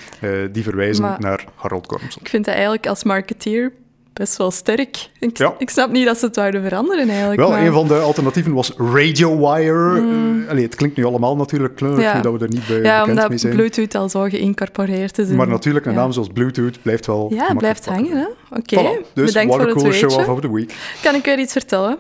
[0.53, 2.23] die verwijzen maar naar Harold Gormson.
[2.23, 3.73] Ik vind dat eigenlijk als marketeer
[4.15, 5.09] best wel sterk.
[5.19, 7.41] Ik, ik, snap niet dat ze het zouden veranderen eigenlijk.
[7.41, 10.01] Wel, een van de alternatieven was Radio Wire.
[10.01, 10.45] Mm.
[10.49, 12.21] Allee, het klinkt nu allemaal natuurlijk kleurig, ja.
[12.21, 13.57] dat we er niet bij ja, bekend mee zijn.
[13.57, 15.29] Ja, omdat Bluetooth al zo geïncorporeerd is.
[15.29, 18.29] Maar natuurlijk, een naam zoals Bluetooth blijft wel Ja, blijft hangen.
[18.51, 18.85] Oké, okay.
[18.85, 19.13] voilà.
[19.15, 20.75] Dus Bedankt voor het cool show of the week.
[21.03, 21.99] Kan ik weer iets vertellen?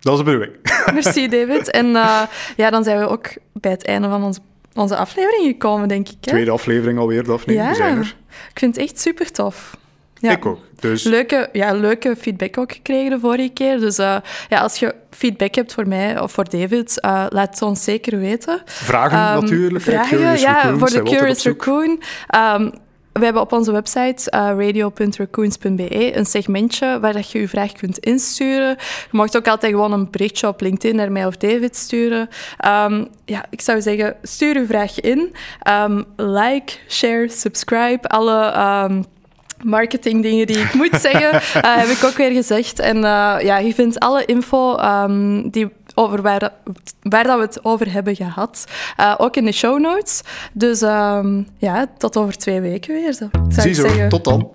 [0.00, 0.52] Dat is de bedoeling.
[0.94, 1.70] Merci, David.
[1.70, 2.22] En uh,
[2.56, 4.40] ja, dan zijn we ook bij het einde van onze,
[4.74, 6.16] onze aflevering gekomen, denk ik.
[6.20, 6.30] Hè?
[6.30, 7.52] Tweede aflevering alweer, Daphne.
[7.52, 8.16] Ja, we zijn er.
[8.52, 9.76] ik vind het echt super tof.
[10.18, 10.30] Ja.
[10.30, 10.58] Ik ook.
[10.80, 11.02] Dus...
[11.02, 13.78] Leuke, ja, leuke feedback ook gekregen de vorige keer.
[13.78, 14.16] Dus uh,
[14.48, 18.18] ja, als je feedback hebt voor mij of voor David, uh, laat het ons zeker
[18.18, 18.62] weten.
[18.64, 19.84] Vragen um, natuurlijk.
[19.84, 22.02] Vragen, ja, voor de Curious Raccoon.
[22.36, 22.72] Um,
[23.12, 27.98] we hebben op onze website uh, radio.raccoons.be een segmentje waar dat je je vraag kunt
[27.98, 28.68] insturen.
[28.78, 32.28] Je mag ook altijd gewoon een berichtje op LinkedIn naar mij of David sturen.
[32.66, 35.34] Um, ja, ik zou zeggen, stuur uw vraag in.
[36.16, 38.08] Like, share, subscribe.
[38.08, 38.52] Alle
[39.62, 42.78] marketingdingen die ik moet zeggen, uh, heb ik ook weer gezegd.
[42.78, 46.52] En uh, ja, je vindt alle info um, die over waar,
[47.02, 48.64] waar dat we het over hebben gehad,
[49.00, 50.20] uh, ook in de show notes.
[50.52, 53.12] Dus um, ja, tot over twee weken weer.
[53.12, 54.08] Zo, zou Ziezo, ik zeggen.
[54.08, 54.52] tot dan.